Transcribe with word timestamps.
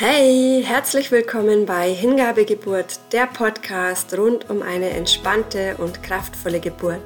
Hey, 0.00 0.62
herzlich 0.64 1.10
willkommen 1.10 1.66
bei 1.66 1.92
Hingabegeburt, 1.92 3.00
der 3.10 3.26
Podcast 3.26 4.16
rund 4.16 4.48
um 4.48 4.62
eine 4.62 4.90
entspannte 4.90 5.74
und 5.78 6.04
kraftvolle 6.04 6.60
Geburt. 6.60 7.00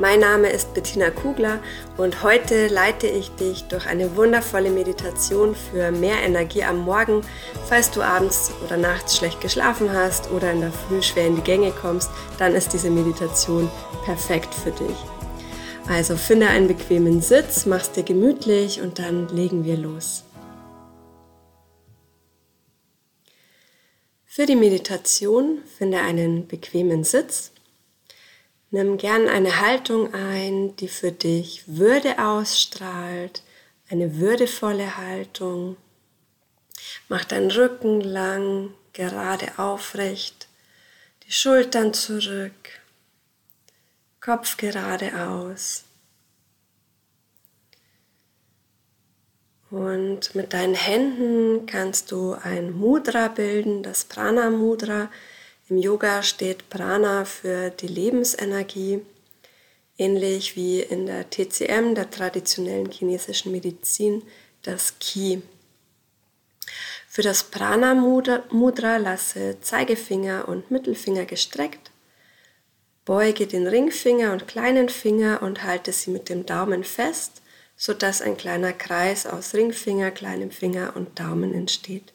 Mein 0.00 0.20
Name 0.20 0.48
ist 0.48 0.72
Bettina 0.72 1.10
Kugler 1.10 1.58
und 1.98 2.22
heute 2.22 2.68
leite 2.68 3.08
ich 3.08 3.28
dich 3.32 3.64
durch 3.64 3.86
eine 3.86 4.16
wundervolle 4.16 4.70
Meditation 4.70 5.54
für 5.54 5.90
mehr 5.92 6.22
Energie 6.22 6.64
am 6.64 6.78
Morgen, 6.78 7.20
falls 7.68 7.90
du 7.90 8.00
abends 8.00 8.50
oder 8.64 8.78
nachts 8.78 9.18
schlecht 9.18 9.42
geschlafen 9.42 9.92
hast 9.92 10.30
oder 10.30 10.50
in 10.50 10.62
der 10.62 10.72
Früh 10.72 11.02
schwer 11.02 11.26
in 11.26 11.36
die 11.36 11.42
Gänge 11.42 11.72
kommst, 11.72 12.08
dann 12.38 12.54
ist 12.54 12.72
diese 12.72 12.88
Meditation 12.88 13.70
perfekt 14.06 14.54
für 14.54 14.70
dich. 14.70 14.96
Also 15.90 16.16
finde 16.16 16.46
einen 16.46 16.68
bequemen 16.68 17.20
Sitz, 17.20 17.66
mach's 17.66 17.92
dir 17.92 18.02
gemütlich 18.02 18.80
und 18.80 18.98
dann 18.98 19.28
legen 19.28 19.66
wir 19.66 19.76
los. 19.76 20.24
Für 24.32 24.46
die 24.46 24.54
Meditation 24.54 25.60
finde 25.76 25.98
einen 25.98 26.46
bequemen 26.46 27.02
Sitz. 27.02 27.50
Nimm 28.70 28.96
gern 28.96 29.26
eine 29.26 29.60
Haltung 29.60 30.14
ein, 30.14 30.76
die 30.76 30.86
für 30.86 31.10
dich 31.10 31.64
Würde 31.66 32.16
ausstrahlt, 32.24 33.42
eine 33.88 34.20
würdevolle 34.20 34.96
Haltung. 34.96 35.76
Mach 37.08 37.24
deinen 37.24 37.50
Rücken 37.50 38.02
lang, 38.02 38.72
gerade 38.92 39.58
aufrecht, 39.58 40.46
die 41.26 41.32
Schultern 41.32 41.92
zurück, 41.92 42.52
Kopf 44.20 44.56
geradeaus. 44.56 45.82
Und 49.70 50.34
mit 50.34 50.52
deinen 50.52 50.74
Händen 50.74 51.64
kannst 51.66 52.10
du 52.10 52.32
ein 52.32 52.72
Mudra 52.72 53.28
bilden, 53.28 53.84
das 53.84 54.04
Prana 54.04 54.50
Mudra. 54.50 55.10
Im 55.68 55.78
Yoga 55.78 56.24
steht 56.24 56.68
Prana 56.68 57.24
für 57.24 57.70
die 57.70 57.86
Lebensenergie, 57.86 59.02
ähnlich 59.96 60.56
wie 60.56 60.80
in 60.80 61.06
der 61.06 61.30
TCM, 61.30 61.94
der 61.94 62.10
traditionellen 62.10 62.90
chinesischen 62.90 63.52
Medizin, 63.52 64.24
das 64.62 64.98
Qi. 64.98 65.40
Für 67.08 67.22
das 67.22 67.44
Prana 67.44 67.94
Mudra 67.94 68.96
lasse 68.96 69.60
Zeigefinger 69.60 70.48
und 70.48 70.72
Mittelfinger 70.72 71.26
gestreckt, 71.26 71.92
beuge 73.04 73.46
den 73.46 73.68
Ringfinger 73.68 74.32
und 74.32 74.48
kleinen 74.48 74.88
Finger 74.88 75.42
und 75.42 75.62
halte 75.62 75.92
sie 75.92 76.10
mit 76.10 76.28
dem 76.28 76.44
Daumen 76.44 76.82
fest 76.82 77.40
sodass 77.80 78.20
ein 78.20 78.36
kleiner 78.36 78.74
Kreis 78.74 79.24
aus 79.26 79.54
Ringfinger, 79.54 80.10
kleinem 80.10 80.50
Finger 80.50 80.92
und 80.96 81.18
Daumen 81.18 81.54
entsteht. 81.54 82.12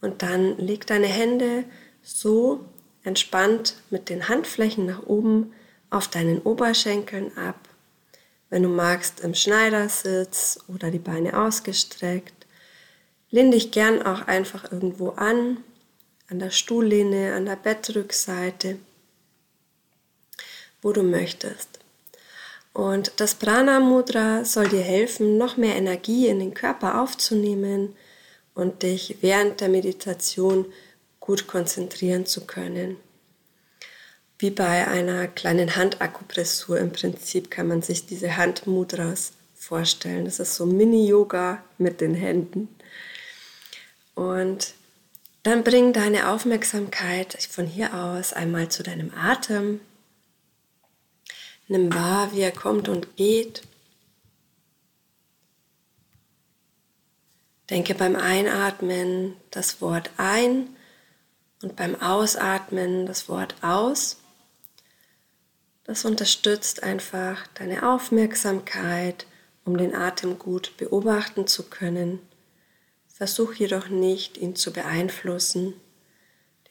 Und 0.00 0.22
dann 0.22 0.56
leg 0.56 0.86
deine 0.86 1.08
Hände 1.08 1.64
so 2.02 2.64
entspannt 3.04 3.74
mit 3.90 4.08
den 4.08 4.30
Handflächen 4.30 4.86
nach 4.86 5.02
oben 5.02 5.52
auf 5.90 6.08
deinen 6.08 6.40
Oberschenkeln 6.40 7.36
ab. 7.36 7.68
Wenn 8.48 8.62
du 8.62 8.70
magst, 8.70 9.20
im 9.20 9.34
Schneidersitz 9.34 10.58
oder 10.68 10.90
die 10.90 10.98
Beine 10.98 11.38
ausgestreckt. 11.38 12.46
Lehn 13.30 13.50
dich 13.50 13.72
gern 13.72 14.00
auch 14.00 14.22
einfach 14.22 14.72
irgendwo 14.72 15.10
an, 15.10 15.58
an 16.30 16.38
der 16.38 16.50
Stuhllehne, 16.50 17.34
an 17.34 17.44
der 17.44 17.56
Bettrückseite, 17.56 18.78
wo 20.80 20.94
du 20.94 21.02
möchtest. 21.02 21.78
Und 22.72 23.12
das 23.16 23.34
Prana 23.34 23.80
Mudra 23.80 24.44
soll 24.44 24.68
dir 24.68 24.82
helfen, 24.82 25.36
noch 25.38 25.56
mehr 25.56 25.76
Energie 25.76 26.28
in 26.28 26.38
den 26.38 26.54
Körper 26.54 27.00
aufzunehmen 27.00 27.96
und 28.54 28.82
dich 28.82 29.18
während 29.20 29.60
der 29.60 29.68
Meditation 29.68 30.66
gut 31.20 31.46
konzentrieren 31.46 32.26
zu 32.26 32.46
können. 32.46 32.96
Wie 34.38 34.50
bei 34.50 34.86
einer 34.86 35.26
kleinen 35.26 35.74
Handakupressur 35.74 36.78
im 36.78 36.92
Prinzip 36.92 37.50
kann 37.50 37.66
man 37.66 37.82
sich 37.82 38.06
diese 38.06 38.36
Handmudras 38.36 39.32
vorstellen. 39.54 40.24
Das 40.24 40.38
ist 40.38 40.54
so 40.54 40.64
Mini-Yoga 40.64 41.62
mit 41.76 42.00
den 42.00 42.14
Händen. 42.14 42.68
Und 44.14 44.74
dann 45.42 45.64
bring 45.64 45.92
deine 45.92 46.30
Aufmerksamkeit 46.30 47.36
von 47.50 47.66
hier 47.66 47.94
aus 47.94 48.32
einmal 48.32 48.68
zu 48.68 48.82
deinem 48.82 49.12
Atem. 49.14 49.80
Nimm 51.68 51.92
wahr, 51.92 52.32
wie 52.32 52.40
er 52.40 52.50
kommt 52.50 52.88
und 52.88 53.16
geht. 53.16 53.62
Denke 57.68 57.94
beim 57.94 58.16
Einatmen 58.16 59.36
das 59.50 59.82
Wort 59.82 60.10
ein 60.16 60.74
und 61.62 61.76
beim 61.76 61.94
Ausatmen 62.00 63.04
das 63.04 63.28
Wort 63.28 63.54
aus. 63.62 64.16
Das 65.84 66.06
unterstützt 66.06 66.82
einfach 66.82 67.46
deine 67.48 67.86
Aufmerksamkeit, 67.90 69.26
um 69.64 69.76
den 69.76 69.94
Atem 69.94 70.38
gut 70.38 70.74
beobachten 70.78 71.46
zu 71.46 71.64
können. 71.64 72.20
Versuch 73.08 73.54
jedoch 73.54 73.88
nicht, 73.88 74.38
ihn 74.38 74.56
zu 74.56 74.72
beeinflussen. 74.72 75.74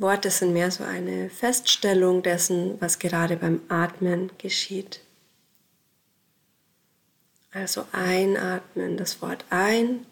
Worte 0.00 0.30
sind 0.30 0.54
mehr 0.54 0.70
so 0.70 0.82
eine 0.82 1.28
Feststellung 1.28 2.22
dessen, 2.22 2.80
was 2.80 2.98
gerade 2.98 3.36
beim 3.36 3.60
Atmen 3.68 4.30
geschieht. 4.38 5.00
Also 7.52 7.86
einatmen, 7.92 8.96
das 8.96 9.20
Wort 9.20 9.44
ein, 9.50 10.06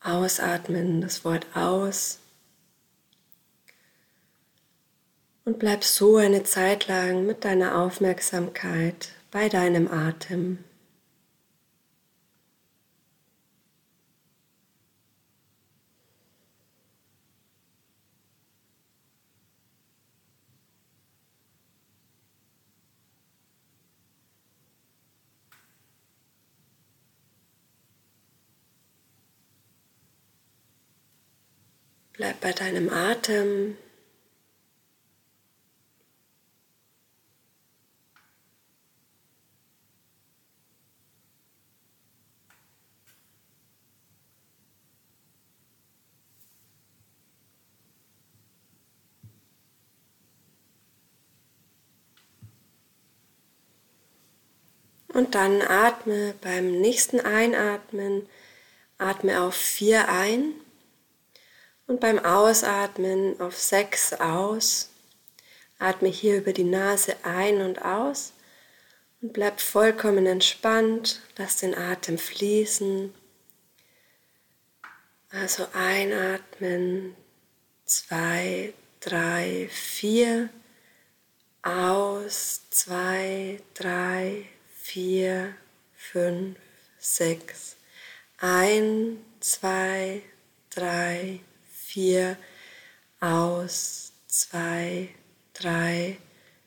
ausatmen, 0.00 1.00
das 1.00 1.24
Wort 1.24 1.46
aus. 1.54 2.18
Und 5.44 5.60
bleib 5.60 5.84
so 5.84 6.16
eine 6.16 6.42
Zeit 6.42 6.88
lang 6.88 7.26
mit 7.26 7.44
deiner 7.44 7.78
Aufmerksamkeit 7.80 9.12
bei 9.30 9.48
deinem 9.48 9.88
Atem. 9.88 10.64
Bleib 32.18 32.40
bei 32.40 32.50
deinem 32.52 32.90
Atem. 32.90 33.78
Und 55.14 55.36
dann 55.36 55.62
atme 55.62 56.34
beim 56.40 56.80
nächsten 56.80 57.20
Einatmen, 57.20 58.28
atme 58.98 59.40
auf 59.40 59.54
vier 59.54 60.08
ein. 60.08 60.54
Und 61.88 62.00
beim 62.00 62.18
Ausatmen 62.18 63.40
auf 63.40 63.58
sechs 63.58 64.12
aus. 64.12 64.90
Atme 65.78 66.08
hier 66.08 66.36
über 66.36 66.52
die 66.52 66.64
Nase 66.64 67.16
ein 67.22 67.62
und 67.62 67.82
aus 67.82 68.34
und 69.22 69.32
bleib 69.32 69.58
vollkommen 69.58 70.26
entspannt. 70.26 71.22
Lass 71.38 71.56
den 71.56 71.74
Atem 71.74 72.18
fließen. 72.18 73.14
Also 75.30 75.66
einatmen, 75.72 77.16
zwei, 77.86 78.74
drei, 79.00 79.68
vier. 79.72 80.50
Aus, 81.62 82.68
zwei, 82.68 83.60
drei, 83.72 84.44
vier, 84.74 85.54
fünf, 85.96 86.58
sechs. 86.98 87.76
Ein, 88.36 89.24
zwei, 89.40 90.22
drei, 90.70 91.40
vier, 91.88 92.36
aus, 93.18 94.12
zwei, 94.26 95.08
drei, 95.54 96.18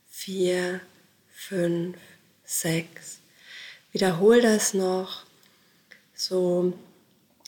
vier, 0.09 0.81
fünf, 1.31 1.95
sechs. 2.43 3.19
Wiederhol 3.91 4.41
das 4.41 4.73
noch 4.73 5.23
so 6.15 6.73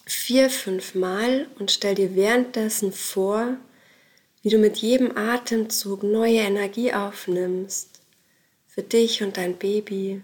vier, 0.05 0.51
fünf 0.51 0.93
Mal 0.93 1.47
und 1.57 1.71
stell 1.71 1.95
dir 1.95 2.15
währenddessen 2.15 2.91
vor, 2.91 3.57
wie 4.43 4.49
du 4.49 4.59
mit 4.59 4.77
jedem 4.77 5.17
Atemzug 5.17 6.03
neue 6.03 6.41
Energie 6.41 6.93
aufnimmst 6.93 8.01
für 8.67 8.83
dich 8.83 9.23
und 9.23 9.37
dein 9.37 9.57
Baby. 9.57 10.21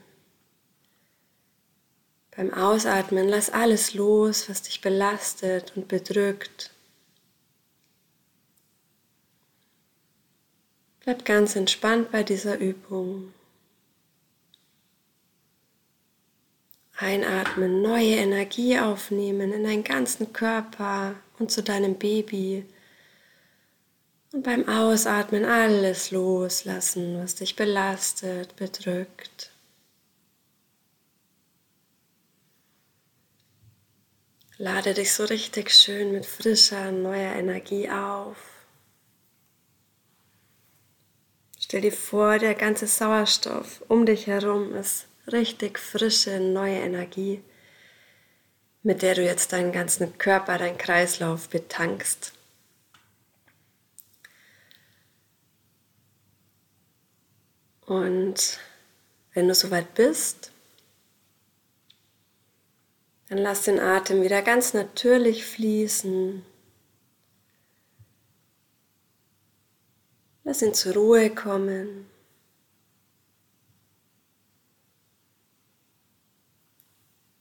Beim 2.35 2.53
Ausatmen 2.53 3.27
lass 3.27 3.49
alles 3.49 3.95
los, 3.95 4.49
was 4.49 4.61
dich 4.61 4.81
belastet 4.81 5.73
und 5.75 5.87
bedrückt. 5.87 6.71
Bleib 11.09 11.25
ganz 11.25 11.55
entspannt 11.55 12.11
bei 12.11 12.21
dieser 12.21 12.59
Übung. 12.59 13.33
Einatmen, 16.97 17.81
neue 17.81 18.17
Energie 18.17 18.77
aufnehmen 18.77 19.51
in 19.51 19.63
deinen 19.63 19.83
ganzen 19.83 20.33
Körper 20.33 21.15
und 21.39 21.49
zu 21.49 21.63
deinem 21.63 21.95
Baby. 21.95 22.63
Und 24.33 24.43
beim 24.43 24.69
Ausatmen 24.69 25.45
alles 25.45 26.11
loslassen, 26.11 27.19
was 27.23 27.33
dich 27.33 27.55
belastet, 27.55 28.55
bedrückt. 28.55 29.49
Lade 34.59 34.93
dich 34.93 35.11
so 35.11 35.23
richtig 35.23 35.71
schön 35.71 36.11
mit 36.11 36.27
frischer, 36.27 36.91
neuer 36.91 37.33
Energie 37.33 37.89
auf. 37.89 38.58
Stell 41.69 41.81
dir 41.81 41.93
vor, 41.93 42.39
der 42.39 42.55
ganze 42.55 42.87
Sauerstoff 42.87 43.83
um 43.89 44.03
dich 44.07 44.25
herum 44.25 44.73
ist 44.73 45.05
richtig 45.31 45.77
frische, 45.77 46.39
neue 46.39 46.79
Energie, 46.79 47.43
mit 48.81 49.03
der 49.03 49.13
du 49.13 49.23
jetzt 49.23 49.53
deinen 49.53 49.71
ganzen 49.71 50.17
Körper, 50.17 50.57
deinen 50.57 50.79
Kreislauf 50.79 51.47
betankst. 51.47 52.33
Und 57.85 58.57
wenn 59.35 59.47
du 59.47 59.53
soweit 59.53 59.93
bist, 59.93 60.51
dann 63.27 63.37
lass 63.37 63.61
den 63.61 63.79
Atem 63.79 64.23
wieder 64.23 64.41
ganz 64.41 64.73
natürlich 64.73 65.45
fließen. 65.45 66.43
Lass 70.49 70.63
ihn 70.63 70.73
zur 70.73 70.95
Ruhe 70.95 71.29
kommen. 71.29 72.09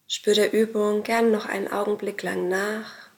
Spür 0.06 0.34
der 0.34 0.52
Übung 0.52 1.04
gern 1.04 1.30
noch 1.30 1.46
einen 1.46 1.68
Augenblick 1.68 2.22
lang 2.22 2.48
nach. 2.48 3.08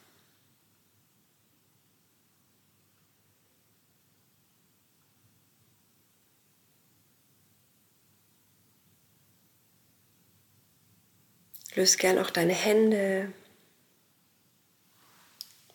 Löse 11.74 11.98
gern 11.98 12.18
auch 12.18 12.30
deine 12.30 12.52
Hände. 12.52 13.32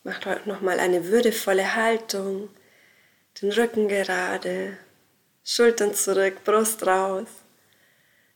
Mach 0.05 0.19
dort 0.19 0.47
nochmal 0.47 0.79
eine 0.79 1.07
würdevolle 1.07 1.75
Haltung. 1.75 2.49
Den 3.41 3.51
Rücken 3.51 3.87
gerade, 3.87 4.77
Schultern 5.43 5.93
zurück, 5.93 6.43
Brust 6.43 6.85
raus. 6.87 7.27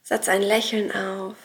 Setz 0.03 0.27
ein 0.27 0.41
Lächeln 0.41 0.91
auf. 0.91 1.37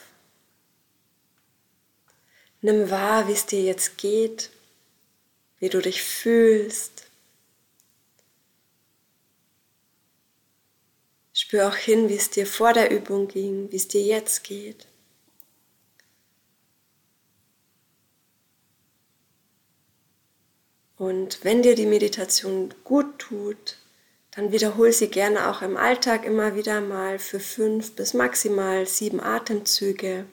Nimm 2.61 2.91
wahr, 2.91 3.29
wie 3.29 3.33
es 3.33 3.47
dir 3.47 3.63
jetzt 3.63 3.99
geht, 3.99 4.51
wie 5.59 5.69
du 5.69 5.81
dich 5.81 6.03
fühlst. 6.03 7.07
Spür 11.33 11.69
auch 11.69 11.77
hin, 11.77 12.09
wie 12.09 12.17
es 12.17 12.31
dir 12.31 12.47
vor 12.47 12.73
der 12.73 12.91
Übung 12.91 13.29
ging, 13.29 13.71
wie 13.71 13.77
es 13.77 13.89
dir 13.89 14.03
jetzt 14.03 14.45
geht. 14.45 14.87
Und 21.05 21.45
wenn 21.45 21.61
dir 21.61 21.75
die 21.75 21.85
Meditation 21.85 22.73
gut 22.83 23.19
tut, 23.19 23.77
dann 24.31 24.53
wiederhol 24.53 24.91
sie 24.91 25.09
gerne 25.09 25.51
auch 25.51 25.61
im 25.61 25.77
Alltag 25.77 26.25
immer 26.25 26.57
wieder 26.57 26.81
mal 26.81 27.19
für 27.19 27.41
fünf 27.41 27.95
bis 27.95 28.15
maximal 28.15 28.87
sieben 28.87 29.21
Atemzüge. 29.21 30.25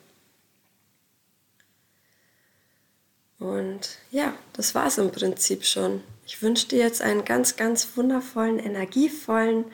Und 3.38 3.98
ja, 4.10 4.32
das 4.54 4.74
war 4.74 4.86
es 4.86 4.96
im 4.96 5.12
Prinzip 5.12 5.66
schon. 5.66 6.02
Ich 6.24 6.40
wünsche 6.40 6.68
dir 6.68 6.78
jetzt 6.78 7.02
einen 7.02 7.26
ganz, 7.26 7.56
ganz 7.56 7.94
wundervollen, 7.94 8.58
energievollen 8.58 9.66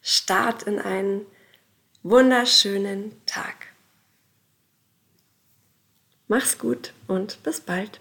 Start 0.00 0.62
in 0.62 0.78
einen 0.78 1.26
wunderschönen 2.02 3.14
Tag. 3.26 3.66
Mach's 6.28 6.56
gut 6.56 6.94
und 7.08 7.42
bis 7.42 7.60
bald. 7.60 8.00